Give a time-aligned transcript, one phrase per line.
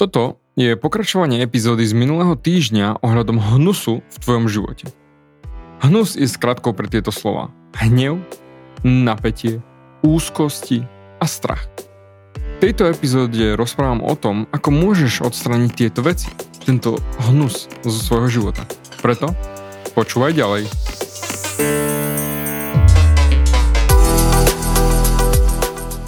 [0.00, 4.88] Toto je pokračovanie epizódy z minulého týždňa ohľadom hnusu v tvojom živote.
[5.84, 7.52] Hnus je skratkou pre tieto slova.
[7.76, 8.16] Hnev,
[8.80, 9.60] napätie,
[10.00, 10.88] úzkosti
[11.20, 11.68] a strach.
[12.32, 16.32] V tejto epizóde rozprávam o tom, ako môžeš odstraniť tieto veci,
[16.64, 16.96] tento
[17.28, 18.64] hnus zo svojho života.
[19.04, 19.36] Preto
[19.92, 20.64] počúvaj ďalej.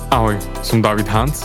[0.08, 1.44] Ahoj, som David Hans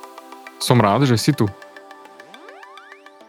[0.61, 1.49] Som rád, že si tu.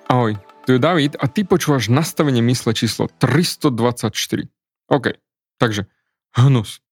[0.04, 0.36] Ahoj,
[0.68, 4.52] tu je David a ty počúvaš nastavenie mysle číslo 324.
[4.92, 5.16] OK,
[5.56, 5.88] takže
[6.36, 6.84] hnus,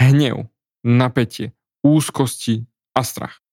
[0.00, 0.48] hnev,
[0.80, 1.52] napätie,
[1.84, 2.64] úzkosti
[2.96, 3.44] a strach.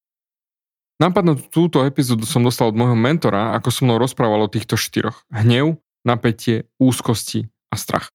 [1.04, 5.28] Nápadnú túto epizódu som dostal od môjho mentora, ako som mnou rozprával o týchto štyroch.
[5.36, 8.08] Hnev, napätie, úzkosti a strach.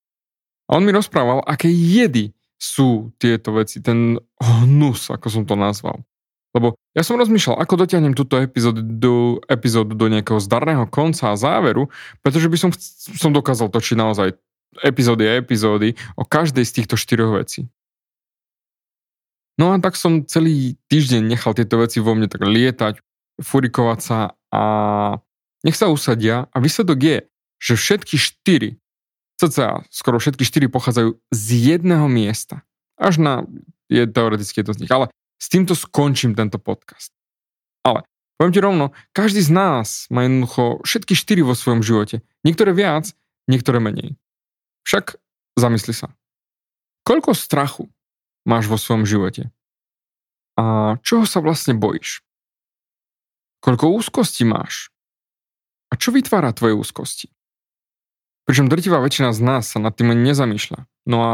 [0.72, 6.00] A on mi rozprával, aké jedy sú tieto veci, ten hnus, ako som to nazval.
[6.56, 11.92] Lebo ja som rozmýšľal, ako dotiahnem túto epizódu epizódu do nejakého zdarného konca a záveru,
[12.24, 12.70] pretože by som,
[13.12, 14.32] som dokázal točiť naozaj
[14.80, 17.68] epizódy a epizódy o každej z týchto štyroch vecí.
[19.60, 23.00] No a tak som celý týždeň nechal tieto veci vo mne tak lietať,
[23.40, 24.18] furikovať sa
[24.52, 24.62] a
[25.64, 27.18] nech sa usadia a výsledok je,
[27.60, 28.70] že všetky štyri,
[29.40, 32.64] cca skoro všetky štyri pochádzajú z jedného miesta.
[32.96, 33.34] Až na,
[33.88, 37.12] je teoreticky jedno z nich, ale s týmto skončím tento podcast.
[37.84, 38.02] Ale
[38.40, 42.24] poviem ti rovno, každý z nás má jednoducho všetky štyri vo svojom živote.
[42.42, 43.12] Niektoré viac,
[43.46, 44.18] niektoré menej.
[44.86, 45.18] Však
[45.58, 46.12] zamysli sa.
[47.06, 47.86] Koľko strachu
[48.46, 49.54] máš vo svojom živote?
[50.56, 52.24] A čoho sa vlastne bojíš?
[53.60, 54.90] Koľko úzkosti máš?
[55.90, 57.30] A čo vytvára tvoje úzkosti?
[58.46, 60.86] Pričom drtivá väčšina z nás sa nad tým nezamýšľa.
[61.06, 61.32] No a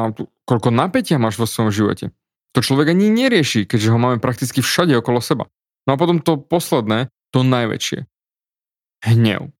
[0.49, 2.13] koľko napätia máš vo svojom živote?
[2.53, 5.49] To človek ani nerieši, keďže ho máme prakticky všade okolo seba.
[5.89, 8.05] No a potom to posledné, to najväčšie.
[9.03, 9.51] Hnev.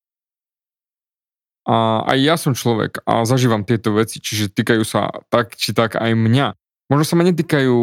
[1.63, 5.95] A aj ja som človek a zažívam tieto veci, čiže týkajú sa tak či tak
[5.95, 6.53] aj mňa.
[6.91, 7.75] Možno sa ma netýkajú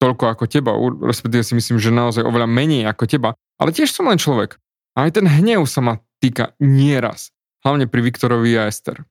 [0.00, 0.72] toľko ako teba,
[1.04, 3.30] respektíve si myslím, že naozaj oveľa menej ako teba,
[3.60, 4.56] ale tiež som len človek.
[4.96, 7.32] A aj ten hnev sa ma týka nieraz.
[7.64, 9.04] Hlavne pri Viktorovi a Ester.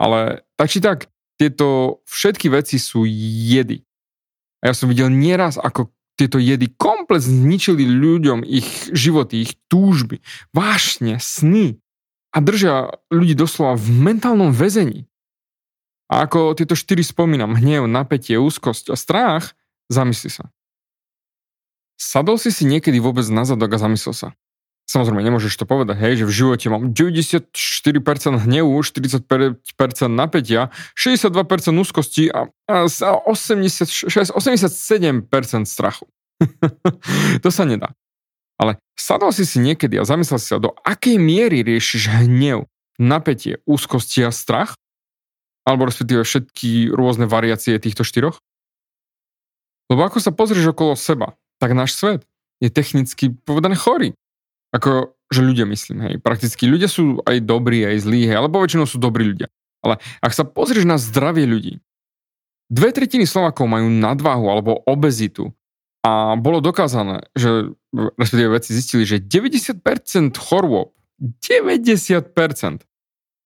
[0.00, 3.84] Ale tak či tak, tieto všetky veci sú jedy.
[4.60, 10.20] A ja som videl nieraz, ako tieto jedy komplet zničili ľuďom ich životy, ich túžby,
[10.52, 11.80] vášne, sny
[12.30, 15.08] a držia ľudí doslova v mentálnom väzení.
[16.12, 19.56] A ako tieto štyri spomínam, hnev, napätie, úzkosť a strach,
[19.88, 20.52] zamysli sa.
[21.96, 24.28] Sadol si si niekedy vôbec na zadok a zamyslel sa.
[24.90, 27.46] Samozrejme, nemôžeš to povedať, hej, že v živote mám 94%
[28.42, 29.62] hnevu, 40%
[30.10, 31.30] napätia, 62%
[31.78, 32.76] úzkosti a, a
[33.22, 36.10] 86, 87% strachu.
[37.44, 37.94] to sa nedá.
[38.58, 42.66] Ale sadol si si niekedy a zamyslel si sa, do akej miery riešiš hnev,
[42.98, 44.74] napätie, úzkosti a strach?
[45.62, 48.42] Alebo respektíve všetky rôzne variácie týchto štyroch?
[49.86, 52.26] Lebo ako sa pozrieš okolo seba, tak náš svet
[52.58, 54.18] je technicky povedané chorý.
[54.70, 56.14] Ako, že ľudia myslím, hej.
[56.22, 59.50] Prakticky ľudia sú aj dobrí, aj zlí, hej, alebo väčšinou sú dobrí ľudia.
[59.82, 61.82] Ale ak sa pozrieš na zdravie ľudí,
[62.70, 65.50] dve tretiny Slovákov majú nadváhu alebo obezitu
[66.06, 69.82] a bolo dokázané, že respektíve veci zistili, že 90%
[70.38, 72.86] chorôb, 90%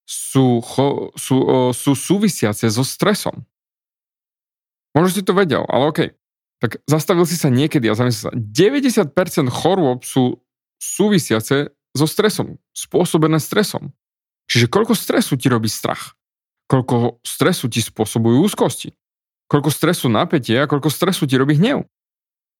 [0.04, 1.36] sú, cho, sú,
[1.72, 3.42] sú súvisiace so stresom.
[4.94, 6.00] Možno si to vedel, ale OK.
[6.62, 10.38] Tak zastavil si sa niekedy a zamyslel sa, 90% chorôb sú
[10.78, 13.94] súvisiace so stresom, spôsobené stresom.
[14.50, 16.18] Čiže koľko stresu ti robí strach?
[16.68, 18.92] Koľko stresu ti spôsobujú úzkosti?
[19.48, 21.84] Koľko stresu napätie a koľko stresu ti robí hnev?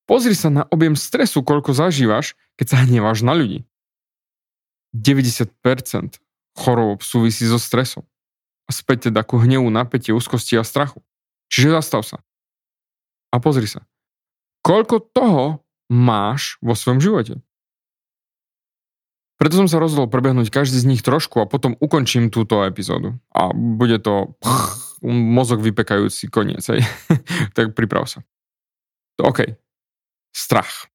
[0.04, 3.64] Pozri sa na objem stresu, koľko zažívaš, keď sa hneváš na ľudí.
[4.92, 6.20] 90%
[6.54, 8.06] chorôb súvisí so stresom.
[8.64, 11.04] a späť teda ku hnevu, napätie, úzkosti a strachu.
[11.52, 12.24] Čiže zastav sa.
[13.28, 13.84] A pozri sa.
[14.64, 15.60] Koľko toho
[15.92, 17.44] máš vo svojom živote?
[19.34, 23.18] Preto som sa rozhodol prebehnúť každý z nich trošku a potom ukončím túto epizódu.
[23.34, 26.62] A bude to pch, mozog vypekajúci koniec.
[26.70, 26.86] Hej.
[27.56, 28.22] tak priprav sa.
[29.18, 29.58] OK.
[30.30, 30.86] Strach.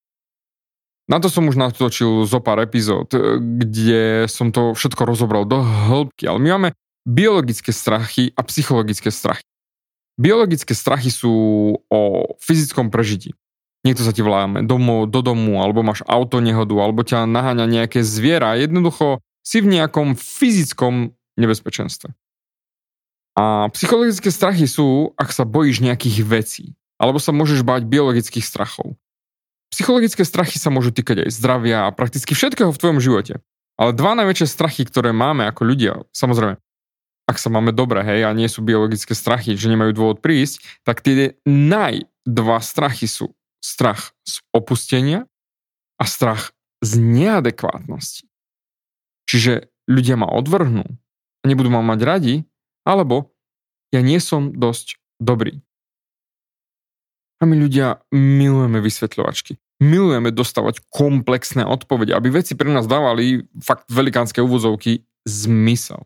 [1.09, 3.09] Na to som už natočil zo pár epizód,
[3.41, 6.69] kde som to všetko rozobral do hĺbky, ale my máme
[7.01, 9.42] biologické strachy a psychologické strachy.
[10.19, 11.33] Biologické strachy sú
[11.89, 12.01] o
[12.38, 13.33] fyzickom prežití.
[13.88, 18.04] Niekto sa ti vláme domov, do domu, alebo máš auto nehodu, alebo ťa naháňa nejaké
[18.04, 18.60] zviera.
[18.60, 22.12] Jednoducho si v nejakom fyzickom nebezpečenstve.
[23.40, 26.66] A psychologické strachy sú, ak sa bojíš nejakých vecí,
[27.00, 29.00] alebo sa môžeš báť biologických strachov.
[29.72, 33.40] Psychologické strachy sa môžu týkať aj zdravia a prakticky všetkého v tvojom živote.
[33.80, 36.60] Ale dva najväčšie strachy, ktoré máme ako ľudia, samozrejme,
[37.31, 41.00] ak sa máme dobre, hej, a nie sú biologické strachy, že nemajú dôvod prísť, tak
[41.00, 45.27] tie naj dva strachy sú strach z opustenia
[46.00, 48.27] a strach z neadekvátnosti.
[49.27, 50.88] Čiže ľudia ma odvrhnú
[51.39, 52.35] a nebudú ma mať radi,
[52.88, 53.35] alebo
[53.94, 55.61] ja nie som dosť dobrý.
[57.39, 59.56] A my ľudia milujeme vysvetľovačky.
[59.79, 66.03] Milujeme dostávať komplexné odpovede, aby veci pre nás dávali fakt velikánske úvozovky zmysel.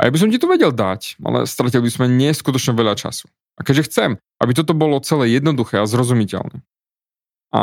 [0.00, 3.28] A ja by som ti to vedel dať, ale stratili by sme neskutočne veľa času.
[3.60, 4.10] A keďže chcem,
[4.40, 6.64] aby toto bolo celé jednoduché a zrozumiteľné.
[7.52, 7.62] A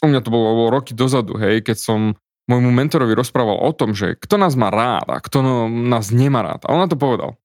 [0.00, 2.00] u mňa to bolo roky dozadu, hej, keď som
[2.48, 6.40] môjmu mentorovi rozprával o tom, že kto nás má rád a kto no, nás nemá
[6.40, 6.64] rád.
[6.64, 7.36] A on na to povedal.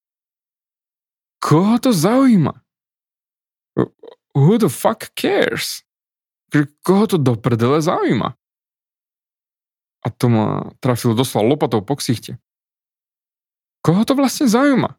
[1.43, 2.63] Koho to zaujíma?
[4.33, 5.83] Who the fuck cares?
[6.81, 8.39] Koho to do prdele zaujíma?
[10.05, 12.39] A to ma trafilo doslova lopatou po ksichte.
[13.83, 14.95] Koho to vlastne zaujíma?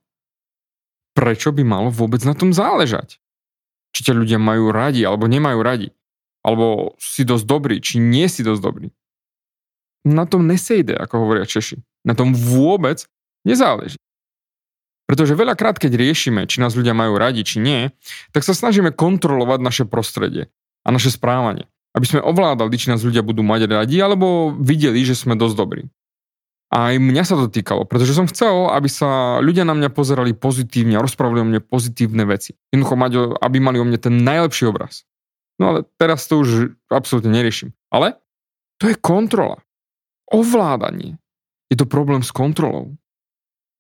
[1.17, 3.17] Prečo by malo vôbec na tom záležať?
[3.97, 5.89] Či ťa ľudia majú radi, alebo nemajú radi.
[6.45, 8.93] Alebo si dosť dobrý, či nie si dosť dobrý.
[10.05, 11.81] Na tom nesejde, ako hovoria Češi.
[12.05, 13.09] Na tom vôbec
[13.49, 13.97] nezáleží.
[15.09, 17.95] Pretože veľakrát, keď riešime, či nás ľudia majú radi, či nie,
[18.35, 20.53] tak sa snažíme kontrolovať naše prostredie
[20.85, 21.71] a naše správanie.
[21.97, 25.83] Aby sme ovládali, či nás ľudia budú mať radi, alebo videli, že sme dosť dobrí.
[26.67, 30.35] A aj mňa sa to týkalo, pretože som chcel, aby sa ľudia na mňa pozerali
[30.35, 32.59] pozitívne a rozprávali o mne pozitívne veci.
[32.75, 35.07] Jednoducho mať, aby mali o mne ten najlepší obraz.
[35.63, 37.71] No ale teraz to už absolútne neriešim.
[37.89, 38.19] Ale
[38.83, 39.63] to je kontrola.
[40.27, 41.23] Ovládanie.
[41.71, 42.99] Je to problém s kontrolou.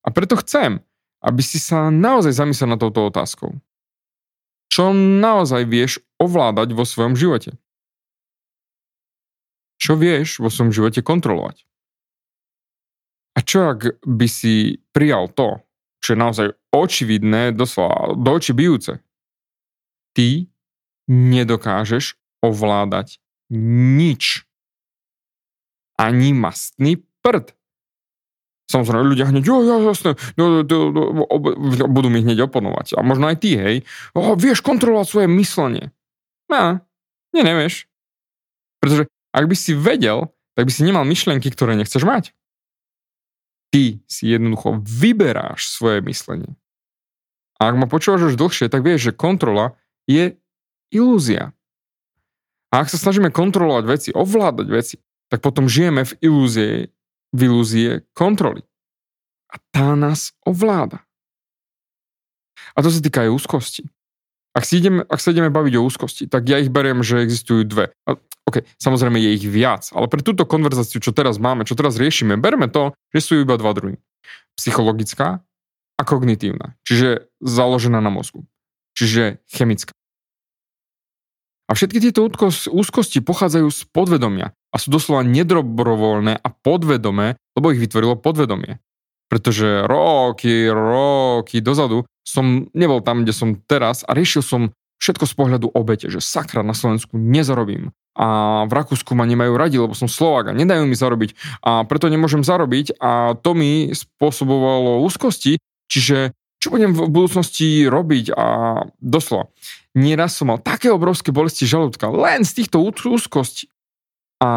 [0.07, 0.79] A preto chcem,
[1.27, 3.59] aby si sa naozaj zamyslel na touto otázkou.
[4.71, 7.59] Čo naozaj vieš ovládať vo svojom živote?
[9.77, 11.67] Čo vieš vo svojom živote kontrolovať?
[13.37, 15.61] A čo ak by si prijal to,
[16.01, 19.05] čo je naozaj očividné, doslova do očí bijúce?
[20.17, 20.49] Ty
[21.05, 23.21] nedokážeš ovládať
[23.53, 24.49] nič.
[26.01, 27.53] Ani mastný prd.
[28.67, 31.03] Samozrejme, ľudia hneď, jo, jo, jasné, no, no, no,
[31.87, 32.99] budú mi hneď oponovať.
[32.99, 33.77] A možno aj ty, hej,
[34.11, 35.95] o, vieš kontrolovať svoje myslenie.
[36.51, 36.83] No,
[37.31, 37.87] nie, nevieš.
[38.83, 42.35] Pretože ak by si vedel, tak by si nemal myšlienky, ktoré nechceš mať
[43.71, 46.53] ty si jednoducho vyberáš svoje myslenie.
[47.57, 50.37] A ak ma počúvaš už dlhšie, tak vieš, že kontrola je
[50.93, 51.57] ilúzia.
[52.69, 54.97] A ak sa snažíme kontrolovať veci, ovládať veci,
[55.33, 56.73] tak potom žijeme v ilúzie,
[57.33, 58.63] v ilúzie kontroly.
[59.49, 61.07] A tá nás ovláda.
[62.77, 63.89] A to sa týka aj úzkosti.
[64.57, 67.69] Ak, si ideme, ak sa ideme baviť o úzkosti, tak ja ich beriem, že existujú
[67.69, 67.93] dve.
[68.49, 72.41] OK, samozrejme je ich viac, ale pre túto konverzáciu, čo teraz máme, čo teraz riešime,
[72.41, 74.01] berme to, že sú iba dva druhy.
[74.57, 75.45] Psychologická
[76.01, 78.49] a kognitívna, čiže založená na mozgu,
[78.97, 79.93] čiže chemická.
[81.67, 82.25] A všetky tieto
[82.71, 88.79] úzkosti pochádzajú z podvedomia a sú doslova nedobrovoľné a podvedomé, lebo ich vytvorilo podvedomie.
[89.27, 95.35] Pretože roky, roky dozadu som nebol tam, kde som teraz a riešil som všetko z
[95.39, 97.95] pohľadu obete, že sakra na Slovensku nezarobím.
[98.17, 102.09] A v Rakúsku ma nemajú radi, lebo som Slovák a nedajú mi zarobiť a preto
[102.09, 108.47] nemôžem zarobiť a to mi spôsobovalo úzkosti, čiže čo budem v budúcnosti robiť a
[108.99, 109.53] doslova.
[109.93, 113.69] Nieraz som mal také obrovské bolesti žalúdka len z týchto úzkostí.
[114.41, 114.51] A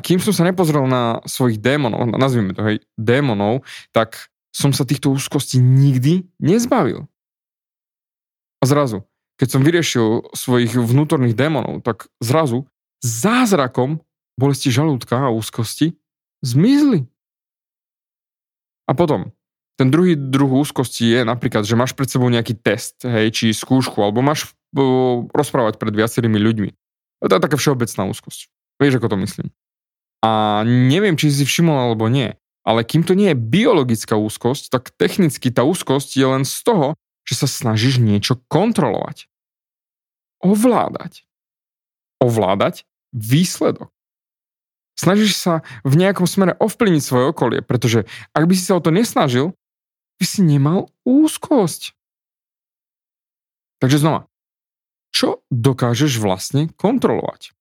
[0.00, 5.12] kým som sa nepozrel na svojich démonov, nazvime to hej, démonov, tak som sa týchto
[5.12, 7.06] úzkostí nikdy nezbavil.
[8.58, 9.06] A zrazu,
[9.38, 12.66] keď som vyriešil svojich vnútorných démonov, tak zrazu
[12.98, 14.02] zázrakom
[14.34, 15.94] bolesti žalúdka a úzkosti
[16.42, 17.06] zmizli.
[18.88, 19.30] A potom,
[19.78, 24.00] ten druhý druh úzkosti je napríklad, že máš pred sebou nejaký test, hej, či skúšku,
[24.02, 24.54] alebo máš
[25.34, 26.70] rozprávať pred viacerými ľuďmi.
[27.26, 28.50] To je taká všeobecná úzkosť.
[28.78, 29.48] Vieš, ako to myslím.
[30.22, 32.37] A neviem, či si všimol alebo nie,
[32.68, 36.88] ale kým to nie je biologická úzkosť, tak technicky tá úzkosť je len z toho,
[37.24, 39.24] že sa snažíš niečo kontrolovať.
[40.44, 41.24] Ovládať.
[42.20, 42.84] Ovládať
[43.16, 43.88] výsledok.
[45.00, 48.04] Snažíš sa v nejakom smere ovplyvniť svoje okolie, pretože
[48.36, 49.56] ak by si sa o to nesnažil,
[50.20, 51.96] by si nemal úzkosť.
[53.78, 54.26] Takže znova,
[55.14, 57.54] čo dokážeš vlastne kontrolovať?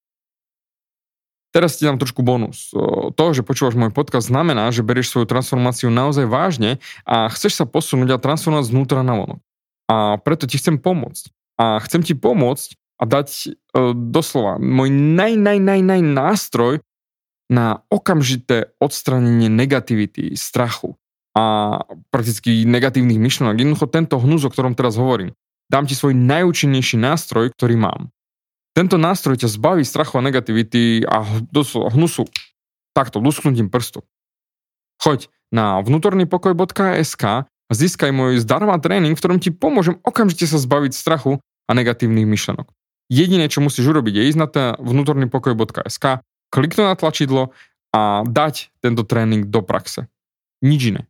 [1.57, 2.69] Teraz ti dám trošku bonus.
[3.17, 7.65] To, že počúvaš môj podcast, znamená, že berieš svoju transformáciu naozaj vážne a chceš sa
[7.65, 9.41] posunúť a transformovať znútra na vonok.
[9.89, 11.33] A preto ti chcem pomôcť.
[11.57, 13.49] A chcem ti pomôcť a dať e,
[13.97, 16.73] doslova môj naj, naj, naj, naj nástroj
[17.49, 20.93] na okamžité odstranenie negativity, strachu
[21.33, 21.81] a
[22.13, 23.57] prakticky negatívnych myšlenok.
[23.57, 25.33] Jednoducho tento hnus, o ktorom teraz hovorím.
[25.73, 28.13] Dám ti svoj najúčinnejší nástroj, ktorý mám.
[28.77, 31.25] Tento nástroj ťa zbaví strachu a negativity a
[31.89, 32.29] hnusu
[32.93, 34.05] takto, lusknutím prstu.
[35.01, 40.93] Choď na vnútornýpokoj.sk a získaj môj zdarma tréning, v ktorom ti pomôžem okamžite sa zbaviť
[40.93, 42.69] strachu a negatívnych myšlenok.
[43.09, 46.21] Jediné, čo musíš urobiť, je ísť na vnútornýpokoj.sk,
[46.53, 47.57] kliknúť na tlačidlo
[47.97, 50.05] a dať tento tréning do praxe.
[50.61, 51.09] Nič iné.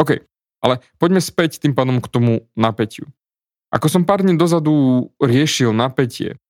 [0.00, 0.24] OK,
[0.64, 3.04] ale poďme späť tým pádom k tomu napätiu.
[3.68, 6.40] Ako som pár dní dozadu riešil napätie,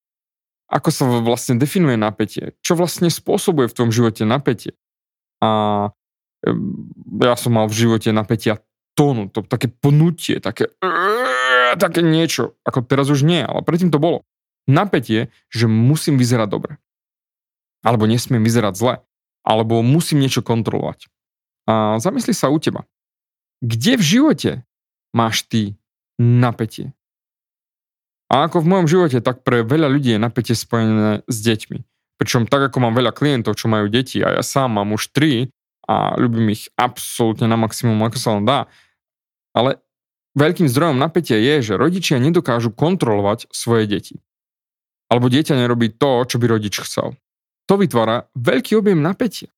[0.70, 4.78] ako sa vlastne definuje napätie, čo vlastne spôsobuje v tom živote napätie.
[5.42, 5.90] A
[7.20, 8.62] ja som mal v živote napätia
[8.94, 10.70] tónu, to také pnutie, také,
[11.74, 14.22] také niečo, ako teraz už nie, ale predtým to bolo.
[14.70, 16.72] Napätie, že musím vyzerať dobre.
[17.82, 18.94] Alebo nesmiem vyzerať zle.
[19.42, 21.08] Alebo musím niečo kontrolovať.
[21.66, 22.84] A zamysli sa u teba.
[23.64, 24.50] Kde v živote
[25.16, 25.80] máš ty
[26.20, 26.92] napätie?
[28.30, 31.78] A ako v mojom živote, tak pre veľa ľudí je napätie spojené s deťmi.
[32.22, 35.50] Pričom tak ako mám veľa klientov, čo majú deti a ja sám mám už tri
[35.90, 38.70] a ľubím ich absolútne na maximum, ako sa len dá.
[39.50, 39.82] Ale
[40.38, 44.14] veľkým zdrojom napätia je, že rodičia nedokážu kontrolovať svoje deti.
[45.10, 47.18] Alebo dieťa nerobí to, čo by rodič chcel.
[47.66, 49.50] To vytvára veľký objem napätia.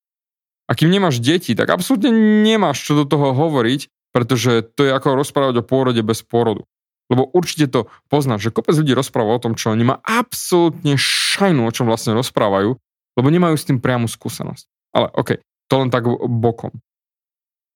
[0.64, 2.08] A kým nemáš deti, tak absolútne
[2.40, 6.64] nemáš čo do toho hovoriť, pretože to je ako rozprávať o pôrode bez pôrodu.
[7.12, 11.68] Lebo určite to poznáš, že kopec ľudí rozpráva o tom, čo oni má absolútne šajnú,
[11.68, 12.80] o čom vlastne rozprávajú,
[13.20, 14.64] lebo nemajú s tým priamu skúsenosť.
[14.96, 16.72] Ale OK, to len tak bokom.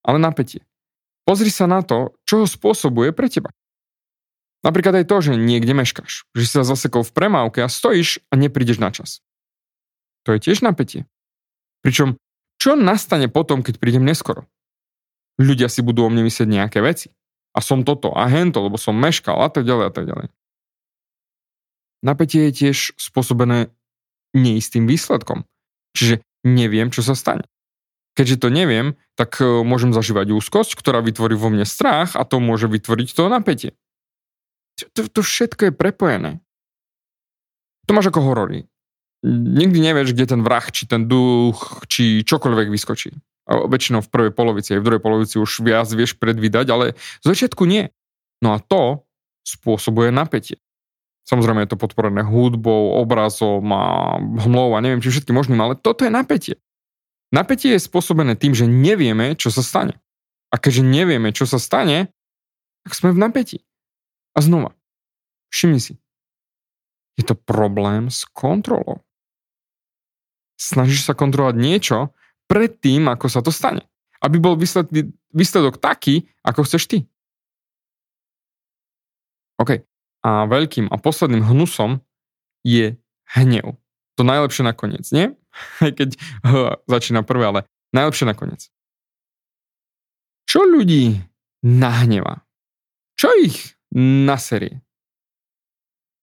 [0.01, 0.65] Ale napätie.
[1.29, 3.53] Pozri sa na to, čo ho spôsobuje pre teba.
[4.65, 8.41] Napríklad aj to, že niekde meškáš, že si sa zasekol v premávke a stojíš a
[8.41, 9.21] neprídeš na čas.
[10.25, 11.05] To je tiež napätie.
[11.85, 12.17] Pričom
[12.57, 14.49] čo nastane potom, keď prídem neskoro?
[15.37, 17.13] Ľudia si budú o mne myslieť nejaké veci.
[17.57, 20.27] A som toto a hento, lebo som meškal a tak ďalej a tak ďalej.
[22.05, 23.73] Napätie je tiež spôsobené
[24.37, 25.49] neistým výsledkom.
[25.97, 27.49] Čiže neviem, čo sa stane.
[28.13, 32.37] Keďže to neviem, tak e, môžem zažívať úzkosť, ktorá vytvorí vo mne strach a to
[32.37, 33.73] môže vytvoriť to napätie.
[34.93, 36.45] To, to všetko je prepojené.
[37.89, 38.69] To máš ako horory
[39.33, 43.11] nikdy nevieš, kde ten vrah, či ten duch, či čokoľvek vyskočí.
[43.47, 46.85] Väčšinou v prvej polovici, aj v druhej polovici už viac vieš predvídať, ale
[47.23, 47.95] z začiatku nie.
[48.43, 49.07] No a to
[49.47, 50.59] spôsobuje napätie.
[51.27, 56.07] Samozrejme je to podporené hudbou, obrazom a hmlou a neviem či všetkým možným, ale toto
[56.07, 56.59] je napätie.
[57.31, 59.99] Napätie je spôsobené tým, že nevieme, čo sa stane.
[60.51, 62.15] A keďže nevieme, čo sa stane,
[62.87, 63.59] tak sme v napätí.
[64.39, 64.79] A znova,
[65.51, 65.95] všimni si,
[67.19, 69.07] je to problém s kontrolou
[70.57, 72.16] snažíš sa kontrolovať niečo
[72.47, 73.85] pred tým, ako sa to stane.
[74.23, 74.91] Aby bol výsledok,
[75.35, 76.99] výsledok taký, ako chceš ty.
[79.61, 79.85] OK.
[80.27, 82.03] A veľkým a posledným hnusom
[82.67, 82.99] je
[83.37, 83.79] hnev.
[84.17, 85.31] To najlepšie nakoniec, nie?
[85.85, 86.17] Aj keď
[86.49, 87.61] h, začína prvé, ale
[87.93, 88.73] najlepšie nakoniec.
[90.47, 91.21] Čo ľudí
[91.63, 92.47] nahneva?
[93.19, 94.81] Čo ich naserie?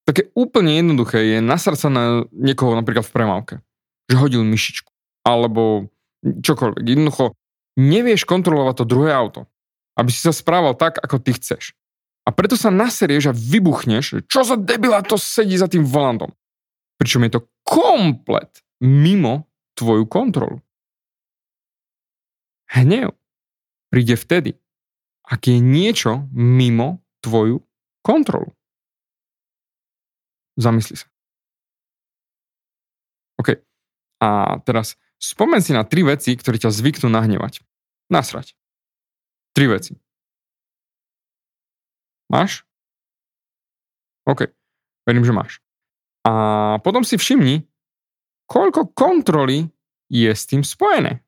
[0.04, 2.04] Také úplne jednoduché je nasrať sa na
[2.36, 3.56] niekoho napríklad v premávke
[4.14, 4.90] že hodil myšičku.
[5.24, 5.88] Alebo
[6.24, 6.84] čokoľvek.
[6.88, 7.36] Jednoducho
[7.78, 9.46] nevieš kontrolovať to druhé auto.
[9.94, 11.78] Aby si sa správal tak, ako ty chceš.
[12.24, 16.32] A preto sa naserieš a vybuchneš, čo za debila to sedí za tým volantom.
[16.96, 20.64] Pričom je to komplet mimo tvoju kontrolu.
[22.72, 23.14] Hnev
[23.92, 24.58] príde vtedy,
[25.28, 27.62] ak je niečo mimo tvoju
[28.02, 28.50] kontrolu.
[30.58, 31.08] Zamysli sa.
[33.38, 33.58] OK.
[34.24, 37.64] A teraz spomen si na tri veci, ktoré ťa zvyknú nahnevať.
[38.12, 38.60] Nasrať.
[39.56, 39.96] Tri veci.
[42.28, 42.68] Máš?
[44.28, 44.52] OK.
[45.08, 45.52] Verím, že máš.
[46.28, 47.64] A potom si všimni,
[48.48, 49.72] koľko kontroly
[50.12, 51.24] je s tým spojené.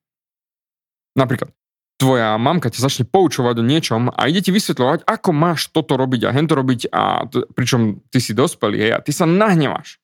[1.16, 1.52] Napríklad,
[1.96, 6.28] tvoja mamka ťa začne poučovať o niečom a ide ti vysvetľovať, ako máš toto robiť
[6.28, 10.00] a hento robiť a t- pričom ty si dospelý hej, a ty sa nahnevaš.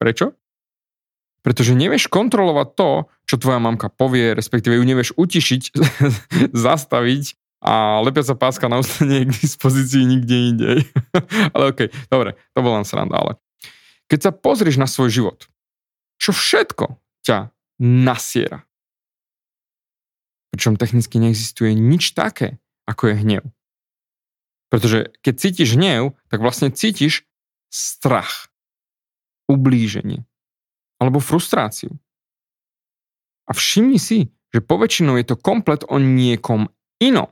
[0.00, 0.36] Prečo?
[1.44, 2.90] Pretože nevieš kontrolovať to,
[3.28, 5.62] čo tvoja mamka povie, respektíve ju nevieš utišiť,
[6.66, 7.24] zastaviť
[7.64, 10.70] a lepia sa páska na ustane k dispozícii nikde inde.
[11.54, 13.32] ale okej, okay, dobre, to bol len sranda, ale
[14.08, 15.48] keď sa pozrieš na svoj život,
[16.16, 18.64] čo všetko ťa nasiera,
[20.54, 23.42] Pričom technicky neexistuje nič také, ako je hnev.
[24.70, 27.26] Pretože keď cítiš hnev, tak vlastne cítiš
[27.74, 28.54] strach,
[29.50, 30.22] ublíženie
[31.04, 31.92] alebo frustráciu.
[33.44, 37.28] A všimni si, že poväčšinou je to komplet o niekom inom.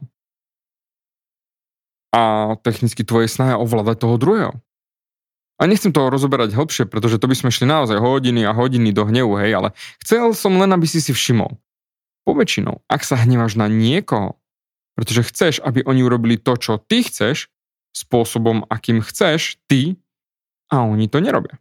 [2.13, 4.53] A technicky tvoje snaha ovládať toho druhého.
[5.57, 9.07] A nechcem to rozoberať hĺbšie, pretože to by sme šli naozaj hodiny a hodiny do
[9.07, 9.69] hnevu, hej, ale
[10.03, 11.55] chcel som len, aby si si všimol,
[12.23, 14.39] Poväčšinou, ak sa hneváš na niekoho,
[14.95, 17.51] pretože chceš, aby oni urobili to, čo ty chceš,
[17.91, 19.99] spôsobom, akým chceš, ty,
[20.71, 21.59] a oni to nerobia.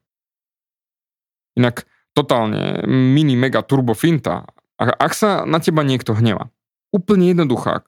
[1.58, 4.48] Inak totálne mini mega turbo finta.
[4.77, 6.50] Ak sa na teba niekto hneva,
[6.89, 7.86] úplne jednoduchá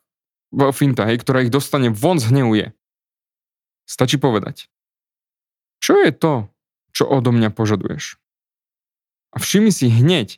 [0.71, 2.67] finta, hej, ktorá ich dostane von z hnevu je.
[3.89, 4.69] Stačí povedať.
[5.81, 6.47] Čo je to,
[6.93, 8.21] čo odo mňa požaduješ?
[9.33, 10.37] A všimni si hneď,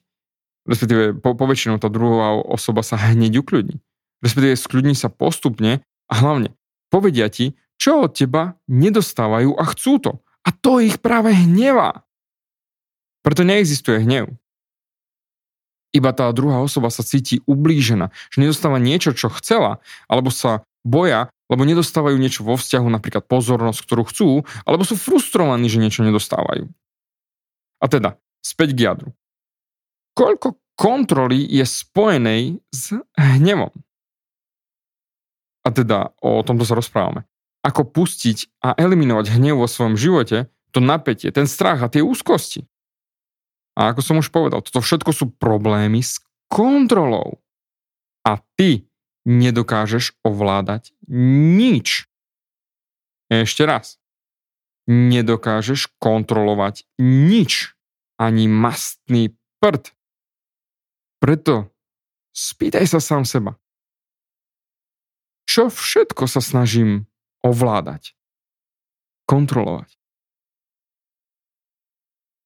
[0.63, 3.83] respektíve po, po väčšinu tá druhá osoba sa hneď ukľudní.
[4.23, 6.55] Respektíve skľudní sa postupne a hlavne
[6.87, 10.11] povedia ti, čo od teba nedostávajú a chcú to.
[10.47, 12.04] A to ich práve hnevá.
[13.25, 14.29] Preto neexistuje hnev.
[15.95, 21.33] Iba tá druhá osoba sa cíti ublížená, že nedostáva niečo, čo chcela, alebo sa boja,
[21.49, 24.27] lebo nedostávajú niečo vo vzťahu, napríklad pozornosť, ktorú chcú,
[24.67, 26.69] alebo sú frustrovaní, že niečo nedostávajú.
[27.81, 29.09] A teda, späť k jadru
[30.15, 33.75] koľko kontroly je spojenej s hnevom.
[35.65, 37.27] A teda o tomto sa rozprávame.
[37.65, 42.63] Ako pustiť a eliminovať hnev vo svojom živote, to napätie, ten strach a tie úzkosti.
[43.75, 47.43] A ako som už povedal, toto všetko sú problémy s kontrolou.
[48.23, 48.87] A ty
[49.27, 52.07] nedokážeš ovládať nič.
[53.27, 53.99] Ešte raz.
[54.87, 57.75] Nedokážeš kontrolovať nič.
[58.15, 59.91] Ani mastný prd.
[61.19, 61.73] Preto
[62.31, 63.59] spýtaj sa sám seba.
[65.49, 67.11] Čo všetko sa snažím
[67.43, 68.15] ovládať?
[69.27, 69.89] Kontrolovať.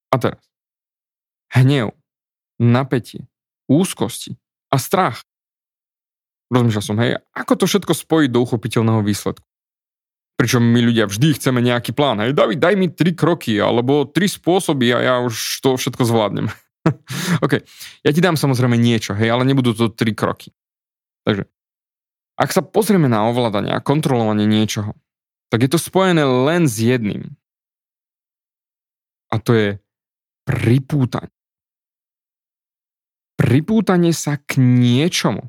[0.10, 0.49] A teraz.
[1.50, 1.98] Hnev,
[2.62, 3.26] napätie,
[3.66, 4.38] úzkosti
[4.70, 5.26] a strach.
[6.50, 9.46] Rozmýšľal som, hej, ako to všetko spojiť do uchopiteľného výsledku.
[10.40, 12.24] Pričom my ľudia vždy chceme nejaký plán.
[12.24, 16.48] Hej, David, daj mi tri kroky alebo tri spôsoby a ja už to všetko zvládnem.
[17.46, 17.60] OK.
[18.08, 20.56] Ja ti dám samozrejme niečo, hej, ale nebudú to tri kroky.
[21.28, 21.44] Takže,
[22.40, 24.96] ak sa pozrieme na ovládanie a kontrolovanie niečoho,
[25.52, 27.36] tak je to spojené len s jedným.
[29.30, 29.68] A to je
[30.48, 31.30] pripútanie.
[33.40, 35.48] Pripútanie sa k niečomu.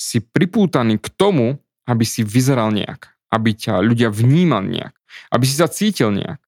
[0.00, 4.96] Si pripútaný k tomu, aby si vyzeral nejak, aby ťa ľudia vnímali nejak,
[5.28, 6.40] aby si sa cítil nejak,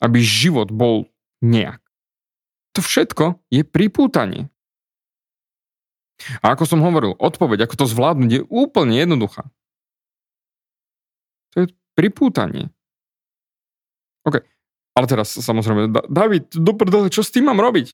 [0.00, 1.12] aby život bol
[1.44, 1.76] nejak.
[2.72, 4.48] To všetko je pripútanie.
[6.40, 9.44] A ako som hovoril, odpoveď, ako to zvládnuť, je úplne jednoduchá.
[11.52, 12.72] To je pripútanie.
[14.24, 14.40] OK.
[14.96, 17.92] Ale teraz samozrejme, David, do prdele, čo s tým mám robiť?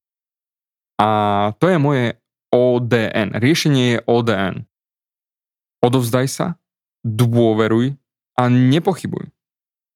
[0.98, 1.09] A
[1.59, 2.07] to je moje
[2.54, 3.35] ODN.
[3.35, 4.54] Riešenie je ODN.
[5.83, 6.46] Odovzdaj sa,
[7.02, 7.98] dôveruj
[8.38, 9.28] a nepochybuj.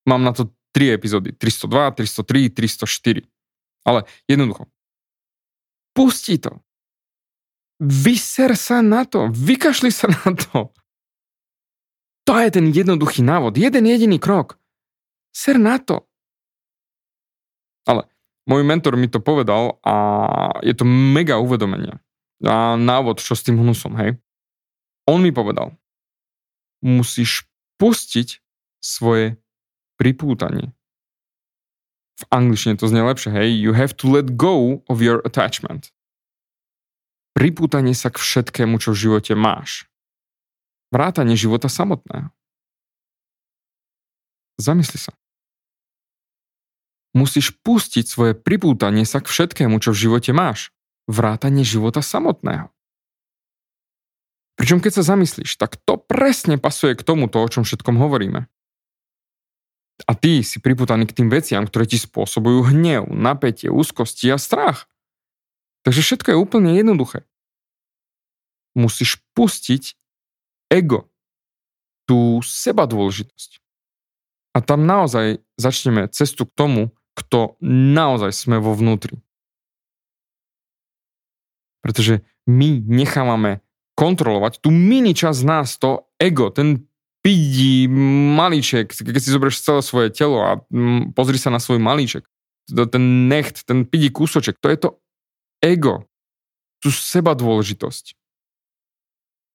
[0.05, 1.31] Mám na to tri epizódy.
[1.33, 3.25] 302, 303, 304.
[3.87, 4.67] Ale jednoducho.
[5.95, 6.61] Pusti to.
[7.79, 9.31] Vyser sa na to.
[9.31, 10.75] Vykašli sa na to.
[12.27, 13.57] To je ten jednoduchý návod.
[13.57, 14.59] Jeden jediný krok.
[15.33, 16.05] Ser na to.
[17.87, 18.05] Ale
[18.49, 19.95] môj mentor mi to povedal a
[20.65, 22.01] je to mega uvedomenie.
[22.41, 24.17] A návod, čo s tým hnusom, hej.
[25.05, 25.77] On mi povedal,
[26.81, 27.45] musíš
[27.77, 28.41] pustiť
[28.81, 29.37] svoje
[29.99, 30.73] pripútanie
[32.19, 35.95] v angličtine to znie lepšie, hej, you have to let go of your attachment.
[37.31, 39.87] Pripútanie sa k všetkému, čo v živote máš.
[40.91, 42.27] Vrátanie života samotného.
[44.59, 45.15] Zamysli sa.
[47.19, 50.71] Musíš pustiť svoje pripútanie sa k všetkému, čo v živote máš.
[51.11, 52.71] Vrátanie života samotného.
[54.55, 58.47] Pričom keď sa zamyslíš, tak to presne pasuje k tomuto, o čom všetkom hovoríme.
[60.07, 64.87] A ty si priputaný k tým veciam, ktoré ti spôsobujú hnev, napätie, úzkosti a strach.
[65.83, 67.27] Takže všetko je úplne jednoduché.
[68.79, 69.99] Musíš pustiť
[70.71, 71.11] ego,
[72.07, 73.59] tú seba dôležitosť.
[74.55, 76.81] A tam naozaj začneme cestu k tomu,
[77.19, 79.19] kto naozaj sme vo vnútri.
[81.83, 83.59] Pretože my nechávame
[83.99, 86.87] kontrolovať tú mini časť nás, to ego, ten
[87.19, 87.91] pidí
[88.39, 92.23] malíček, keď si zoberieš celé svoje telo a mm, pozri sa na svoj malíček,
[92.71, 94.89] ten necht, ten pidí kúsoček, to je to
[95.59, 96.07] ego,
[96.79, 98.15] tú seba dôležitosť.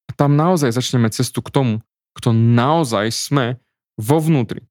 [0.05, 1.75] A tam naozaj začneme cestu k tomu,
[2.13, 3.57] kto naozaj sme
[3.97, 4.61] vo vnútri.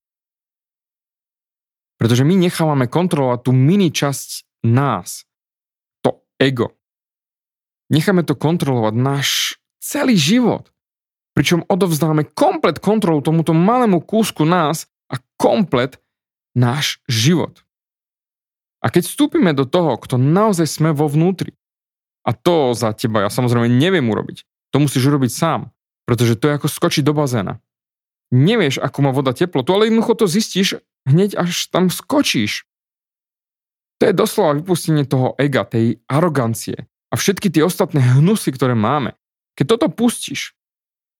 [2.04, 5.24] Pretože my nechávame kontrolovať tú mini časť nás,
[6.04, 6.76] to ego.
[7.88, 10.68] Necháme to kontrolovať náš celý život.
[11.32, 15.96] Pričom odovzdáme komplet kontrolu tomuto malému kúsku nás a komplet
[16.52, 17.64] náš život.
[18.84, 21.56] A keď vstúpime do toho, kto naozaj sme vo vnútri,
[22.20, 25.72] a to za teba ja samozrejme neviem urobiť, to musíš urobiť sám,
[26.04, 27.64] pretože to je ako skočiť do bazéna.
[28.28, 32.68] Nevieš, ako má voda teplotu, ale jednoducho to zistíš hneď až tam skočíš.
[34.02, 39.14] To je doslova vypustenie toho ega, tej arogancie a všetky tie ostatné hnusy, ktoré máme.
[39.54, 40.58] Keď toto pustíš,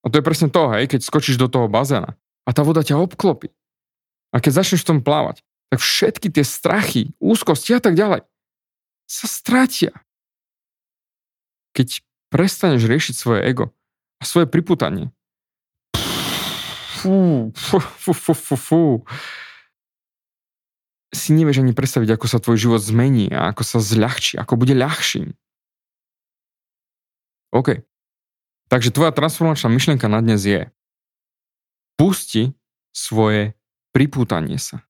[0.02, 2.98] a to je presne to, hej, keď skočíš do toho bazéna a tá voda ťa
[2.98, 3.54] obklopí.
[4.34, 8.26] A keď začneš v tom plávať, tak všetky tie strachy, úzkosti a tak ďalej
[9.06, 9.92] sa stratia.
[11.74, 13.70] Keď prestaneš riešiť svoje ego
[14.18, 15.14] a svoje priputanie,
[17.04, 18.82] fú, fú, fú, fú, fú,
[21.14, 24.74] si nevieš ani predstaviť, ako sa tvoj život zmení a ako sa zľahčí, ako bude
[24.74, 25.32] ľahším.
[27.54, 27.86] OK.
[28.66, 30.66] Takže tvoja transformačná myšlienka na dnes je
[31.94, 32.50] pusti
[32.90, 33.54] svoje
[33.94, 34.82] pripútanie sa.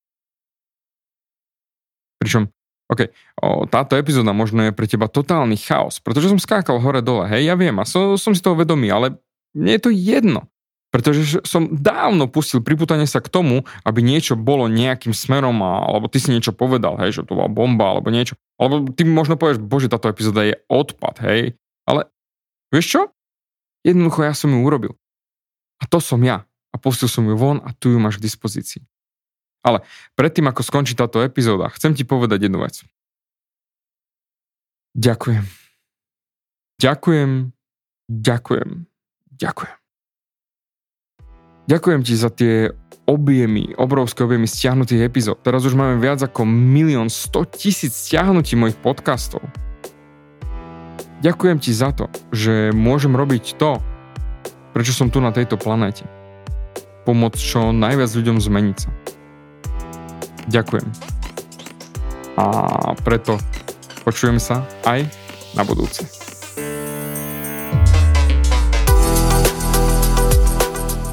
[2.16, 2.48] Pričom,
[2.88, 7.52] OK, o, táto epizóda možno je pre teba totálny chaos, pretože som skákal hore-dole, hej,
[7.52, 9.20] ja viem a som, som si toho vedomý, ale
[9.52, 10.48] mne je to jedno.
[10.94, 16.06] Pretože som dávno pustil priputanie sa k tomu, aby niečo bolo nejakým smerom, a, alebo
[16.06, 18.38] ty si niečo povedal, hej, že to bola bomba, alebo niečo.
[18.62, 21.58] Alebo ty možno povieš, bože, táto epizóda je odpad, hej.
[21.82, 22.06] Ale
[22.70, 23.00] vieš čo?
[23.82, 24.94] Jednoducho ja som ju urobil.
[25.82, 26.46] A to som ja.
[26.70, 28.86] A pustil som ju von a tu ju máš k dispozícii.
[29.66, 29.82] Ale
[30.14, 32.86] predtým, ako skončí táto epizóda, chcem ti povedať jednu vec.
[34.94, 35.42] Ďakujem.
[36.78, 37.30] Ďakujem.
[38.06, 38.70] Ďakujem.
[39.34, 39.83] Ďakujem.
[41.64, 42.76] Ďakujem ti za tie
[43.08, 45.40] objemy, obrovské objemy stiahnutých epizód.
[45.40, 49.40] Teraz už máme viac ako milión 100 tisíc stiahnutí mojich podcastov.
[51.24, 53.80] Ďakujem ti za to, že môžem robiť to,
[54.76, 56.04] prečo som tu na tejto planéte.
[57.08, 58.90] Pomôcť čo najviac ľuďom zmeniť sa.
[60.52, 60.88] Ďakujem.
[62.36, 62.44] A
[63.00, 63.40] preto
[64.04, 65.08] počujem sa aj
[65.56, 66.04] na budúce.